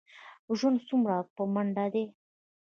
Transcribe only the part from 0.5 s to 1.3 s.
ژوند څومره